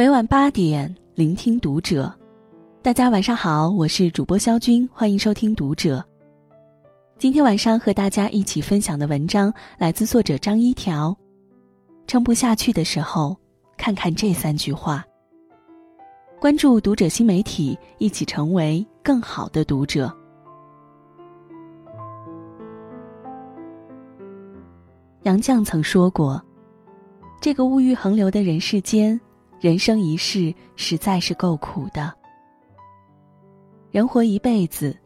[0.00, 2.10] 每晚八点，聆听读者。
[2.80, 6.02] 大家晚上好，我是主播肖军，欢迎收听读者。
[7.18, 11.14] 今天晚上和大家一起分享的文章来自作者张一条。
[12.06, 13.36] 撑不下去的时候，
[13.76, 15.04] 看看这三句话。
[16.40, 20.10] 关注读者新媒体，一起成为更好的读者。
[25.24, 26.42] 杨绛曾说过
[27.38, 29.20] ：“这个物欲横流的人世间。”
[29.60, 32.10] 人生一世实在是够苦的。
[33.90, 34.96] 人活一辈子，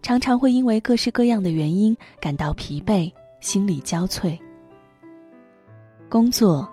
[0.00, 4.38] 常常会因为各式各样的原因感到疲惫，心力交瘁。
[6.08, 6.66] 工作、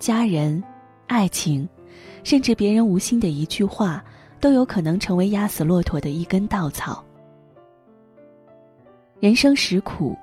[0.00, 0.60] 家人、
[1.06, 1.68] 爱情，
[2.24, 4.04] 甚至别人无心的一句话，
[4.40, 7.04] 都有可能成为压死骆驼的一根稻草。
[9.20, 10.18] 人生实苦，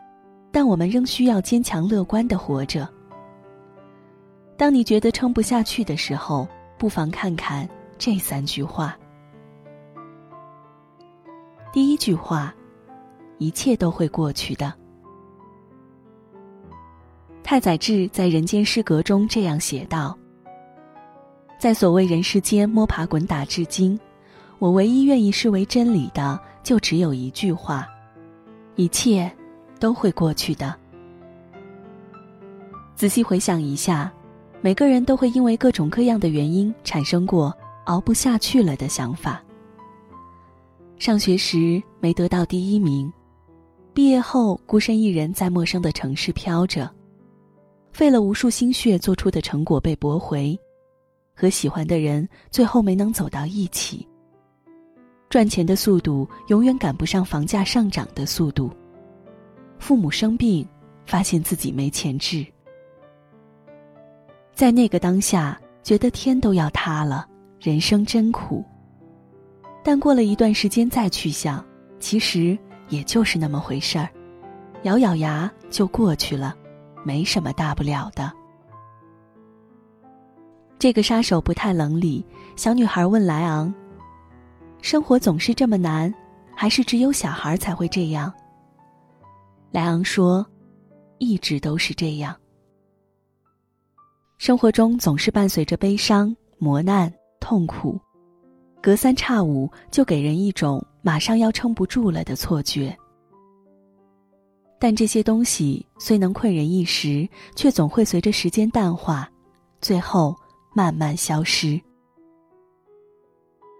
[0.51, 2.85] 但我们仍需要坚强乐观的活着。
[4.59, 6.45] 当你觉得撑不下去的时候，
[6.77, 7.65] 不妨看看
[7.97, 8.93] 这三句话。
[11.71, 12.53] 第一句话：
[13.37, 14.73] 一切都会过去的。
[17.41, 20.13] 太宰治在《人间失格》中这样写道
[21.57, 23.97] ：“在所谓人世间摸爬滚打至今，
[24.59, 27.87] 我唯一愿意视为真理的，就只有一句话：
[28.75, 29.31] 一切
[29.79, 30.75] 都会过去的。”
[32.93, 34.11] 仔细回想一下。
[34.61, 39.41] 每个人都会因为各种各样的原因产生过熬不下去了的想法。
[40.97, 43.11] 上学时没得到第一名，
[43.93, 46.93] 毕业后孤身一人在陌生的城市飘着，
[47.93, 50.59] 费了无数心血做出的成果被驳回，
[51.33, 54.05] 和喜欢的人最后没能走到一起。
[55.29, 58.69] 赚钱的速度永远赶不上房价上涨的速度，
[59.77, 60.67] 父母生病，
[61.05, 62.45] 发现自己没钱治。
[64.59, 67.25] 在那个当下，觉得天都要塌了，
[67.61, 68.61] 人生真苦。
[69.81, 71.65] 但过了一段时间再去想，
[71.97, 74.09] 其实也就是那么回事儿，
[74.83, 76.53] 咬咬牙就过去了，
[77.05, 78.29] 没什么大不了的。
[80.77, 82.25] 这个杀手不太冷里，
[82.57, 83.73] 小女孩问莱昂
[84.83, 86.13] ：“生活总是这么难，
[86.53, 88.29] 还是只有小孩才会这样？”
[89.71, 90.45] 莱昂说
[91.17, 92.35] ：“一直都是这样。”
[94.39, 97.99] 生活中总是伴随着悲伤、磨难、痛苦，
[98.81, 102.97] 隔三差五就给人一种马上要撑不住了的错觉。
[104.79, 109.29] 但这些东西虽能困人一时，却总会随着时间淡化，
[109.81, 110.33] 最后
[110.73, 111.77] 慢慢消失。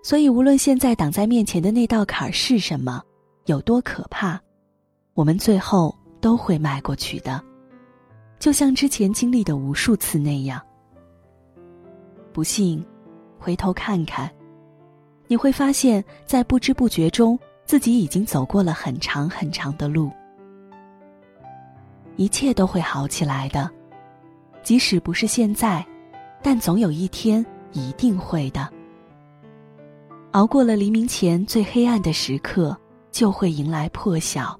[0.03, 3.01] 所以，无论现在挡在面前的那道坎儿是什么，
[3.45, 4.37] 有多可怕，
[5.13, 7.41] 我们最后都会迈过去的。
[8.39, 10.61] 就像之前经历的无数次那样，
[12.31, 12.83] 不信，
[13.37, 14.31] 回头看看，
[15.27, 20.09] 你会发现在不知不觉中，自己已经走过了很长很长的路。
[22.15, 23.69] 一切都会好起来的，
[24.63, 25.85] 即使不是现在，
[26.41, 28.69] 但总有一天一定会的。
[30.31, 32.77] 熬过了黎明前最黑暗的时刻，
[33.11, 34.57] 就会迎来破晓。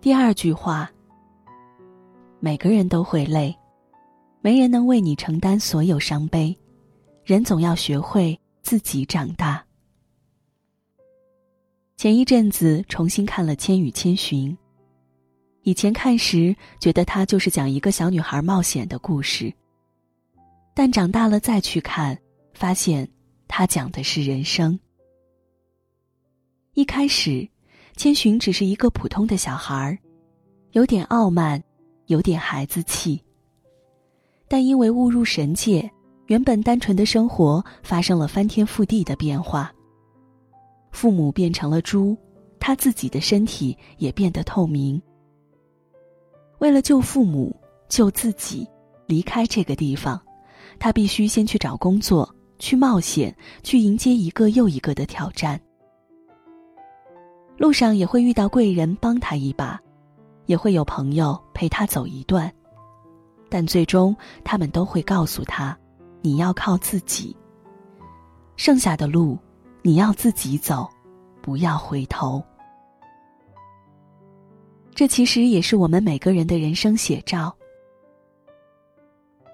[0.00, 0.90] 第二句话：
[2.38, 3.54] 每个人都会累，
[4.40, 6.56] 没人能为你承担所有伤悲。
[7.22, 9.62] 人总要学会自己长大。
[11.98, 14.50] 前一阵子重新看了《千与千寻》，
[15.64, 19.52] 以前看时觉得它就是讲一个小女孩冒险的故事，
[20.74, 22.18] 但长大了再去看，
[22.54, 23.06] 发现
[23.46, 24.80] 它讲的是人生。
[26.72, 27.46] 一开始。
[28.00, 29.98] 千寻只是一个普通的小孩儿，
[30.72, 31.62] 有点傲慢，
[32.06, 33.22] 有点孩子气。
[34.48, 35.86] 但因为误入神界，
[36.24, 39.70] 原本单纯的生活发生了翻天覆地的变化。
[40.92, 42.16] 父母变成了猪，
[42.58, 44.98] 他自己的身体也变得透明。
[46.58, 47.54] 为了救父母、
[47.86, 48.66] 救自己，
[49.04, 50.18] 离开这个地方，
[50.78, 55.60] 他必须先去找工作，去冒险，去迎接一个又一个的挑战。
[57.60, 59.78] 路上也会遇到贵人帮他一把，
[60.46, 62.50] 也会有朋友陪他走一段，
[63.50, 65.76] 但最终他们都会告诉他
[66.24, 67.36] ：“你要靠自己。
[68.56, 69.38] 剩下的路，
[69.82, 70.88] 你要自己走，
[71.42, 72.42] 不要回头。”
[74.96, 77.54] 这其实也是我们每个人的人生写照。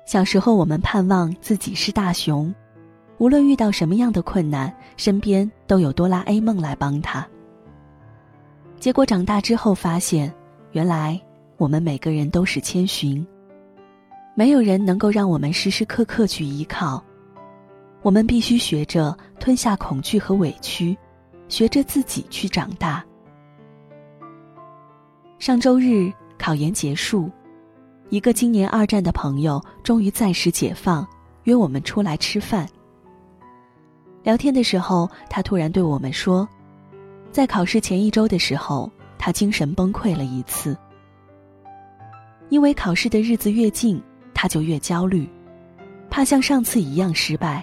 [0.07, 2.55] 小时候，我们盼望自己是大雄，
[3.19, 7.27] 无论遇到什么样的困难，身边都有哆啦 A 梦来帮他。
[8.79, 10.33] 结果长大之后发现，
[10.73, 11.21] 原来
[11.57, 13.27] 我们每个人都是千寻。
[14.35, 17.03] 没有人能够让我们时时刻刻去依靠，
[18.03, 20.97] 我们必须学着吞下恐惧和委屈，
[21.49, 23.03] 学着自己去长大。
[25.39, 27.31] 上周日考研结束，
[28.11, 31.07] 一个今年二战的朋友终于暂时解放，
[31.45, 32.69] 约我们出来吃饭。
[34.23, 36.47] 聊天的时候，他突然对我们说，
[37.37, 40.75] 在考试前一周的时候，他精神崩溃了一次。
[42.49, 44.03] 因为考试的日子越近，
[44.33, 45.29] 他就越焦虑，
[46.09, 47.63] 怕像上次一样失败，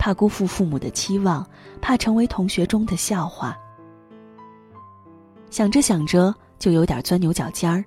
[0.00, 1.48] 怕辜负父母的期望，
[1.80, 3.56] 怕成为同学中的笑话。
[5.48, 7.84] 想着想着，就有点钻牛角尖儿，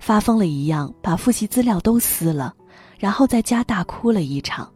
[0.00, 2.52] 发疯了一样把复习资料都撕了，
[2.98, 4.68] 然后在家大哭了一场。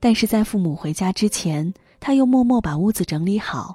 [0.00, 1.70] 但是在父母回家之前，
[2.06, 3.74] 他又默默把屋子整理好，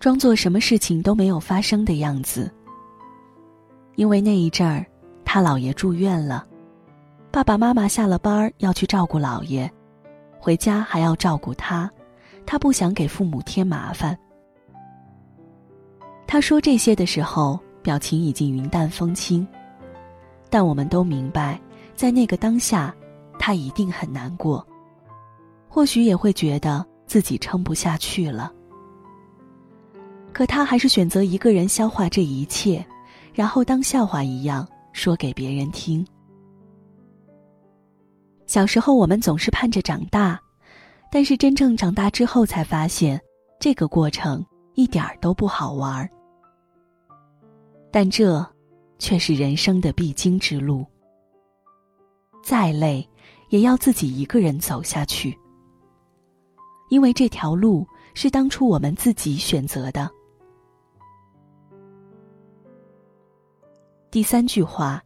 [0.00, 2.50] 装作什么事情都没有发生的样子。
[3.96, 4.86] 因为那一阵儿，
[5.22, 6.46] 他姥爷住院了，
[7.30, 9.70] 爸爸妈妈下了班要去照顾姥爷，
[10.40, 11.90] 回家还要照顾他，
[12.46, 14.18] 他不想给父母添麻烦。
[16.26, 19.46] 他说这些的时候，表情已经云淡风轻，
[20.48, 21.60] 但我们都明白，
[21.94, 22.94] 在那个当下，
[23.38, 24.66] 他一定很难过。
[25.68, 28.52] 或许也会觉得自己撑不下去了，
[30.32, 32.84] 可他还是选择一个人消化这一切，
[33.34, 36.06] 然后当笑话一样说给别人听。
[38.46, 40.38] 小时候我们总是盼着长大，
[41.10, 43.20] 但是真正长大之后才发现，
[43.58, 44.44] 这个过程
[44.74, 46.08] 一点儿都不好玩儿。
[47.90, 48.46] 但这，
[48.98, 50.84] 却是人生的必经之路。
[52.42, 53.06] 再累，
[53.48, 55.36] 也要自己一个人走下去。
[56.88, 60.10] 因为这条路是当初我们自己选择的。
[64.10, 65.02] 第三句话，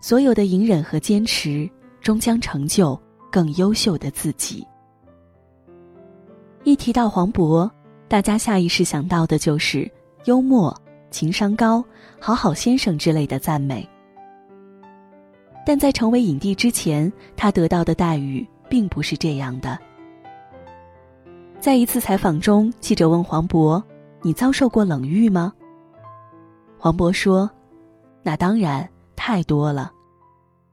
[0.00, 1.70] 所有的隐忍和坚持，
[2.00, 3.00] 终将成就
[3.30, 4.66] 更优秀的自己。
[6.64, 7.70] 一提到黄渤，
[8.08, 9.90] 大家下意识想到的就是
[10.24, 10.76] 幽默、
[11.10, 11.84] 情商高、
[12.20, 13.88] 好好先生之类的赞美。
[15.64, 19.78] 但在成为影帝之前，他得到的待遇并不是这样的。
[21.62, 23.80] 在一次采访中，记者问黄渤
[24.20, 25.52] ：“你遭受过冷遇吗？”
[26.76, 27.48] 黄渤说
[28.24, 29.92] ：“那当然，太多了。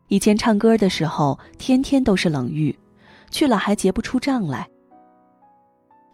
[0.08, 2.76] 以前唱歌的时候，天天都是冷遇，
[3.30, 4.68] 去了还结不出账来。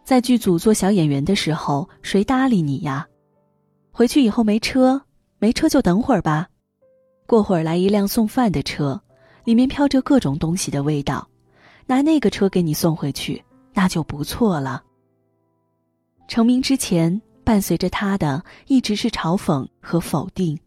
[0.04, 3.08] 在剧组做小演员的时候，谁搭理你呀？
[3.94, 5.02] 回去以后没车，
[5.40, 6.50] 没车就等会儿吧。
[7.26, 9.02] 过会儿来一辆送饭的车，
[9.46, 11.26] 里面飘着各种东西的味道，
[11.86, 13.42] 拿那个车给你送回去。”
[13.76, 14.84] 那就不错了。
[16.28, 20.58] 成名之前，伴随着他的一直是嘲讽和否定。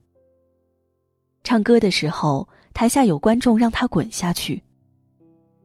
[1.43, 4.63] 唱歌的时候，台下有观众让他滚下去；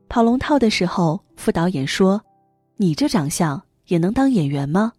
[0.10, 2.20] 跑龙套的时候，副导演说
[2.78, 4.94] ：“你这长相也能当演员吗？”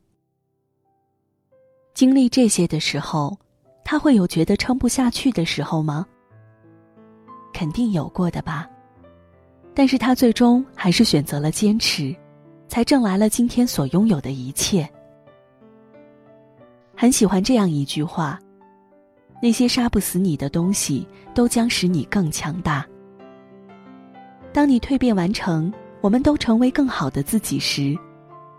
[1.95, 3.37] 经历这些的时候，
[3.85, 6.07] 他会有觉得撑不下去的时候吗？
[7.53, 8.69] 肯定有过的吧。
[9.75, 12.15] 但是他最终还是选择了坚持。
[12.75, 14.85] 才挣来了今天所拥有的一切。
[16.97, 18.37] 很喜欢这样一句话
[19.41, 22.85] ：“那些杀不死你的东西，都将使你更强大。”
[24.53, 27.97] 当你蜕变完成，我们都成为更好的自己时，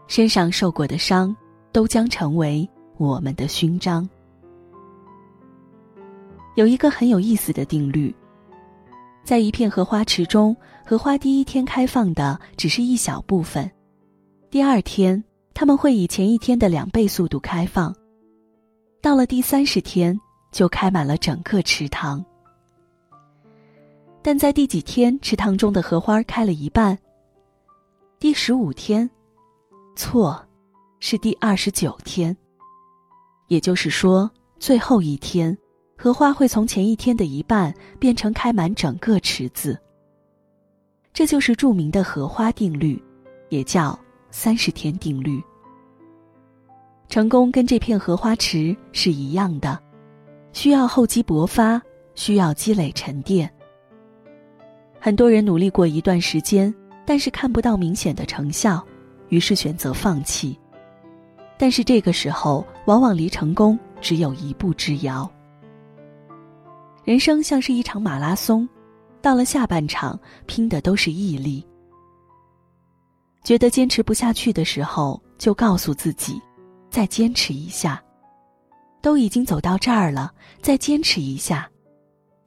[0.08, 1.36] 身上受过的伤，
[1.74, 4.08] 都将成为我们的勋章。
[6.56, 8.16] 有一个很有意思的定律：
[9.26, 10.56] 在一片荷花池中，
[10.86, 13.70] 荷花第一天开放的只是一小部分。
[14.56, 15.22] 第二天，
[15.54, 17.94] 他们会以前一天的两倍速度开放。
[19.02, 20.18] 到了第三十天，
[20.50, 22.24] 就开满了整个池塘。
[24.22, 26.98] 但在第几天，池塘中的荷花开了一半？
[28.18, 29.10] 第十五天？
[29.94, 30.42] 错，
[31.02, 32.34] 是第二十九天。
[33.50, 35.58] 也就是说，最后一天，
[35.98, 39.78] 荷花会从前一天的一半变成开满整个池子。
[41.12, 43.04] 这就是著名的荷花定律，
[43.50, 44.00] 也叫。
[44.38, 45.42] 三十天定律，
[47.08, 49.82] 成功跟这片荷花池是一样的，
[50.52, 51.82] 需要厚积薄发，
[52.16, 53.50] 需要积累沉淀。
[55.00, 56.72] 很多人努力过一段时间，
[57.06, 58.86] 但是看不到明显的成效，
[59.30, 60.60] 于是选择放弃。
[61.58, 65.32] 但是这个时候，往往离成功只有一步之遥。
[67.06, 68.68] 人生像是一场马拉松，
[69.22, 71.66] 到了下半场，拼的都是毅力。
[73.46, 76.42] 觉得坚持不下去的时候，就告诉自己，
[76.90, 78.04] 再坚持一下。
[79.02, 80.34] 都已经走到这儿了，
[80.64, 81.70] 再坚持一下，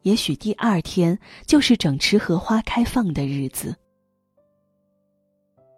[0.02, 3.72] 也许第二天就是整池荷花开放的日子。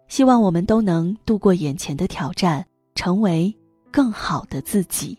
[0.07, 3.55] 希望我们都能度过眼前的挑战，成为
[3.91, 5.15] 更好的自己。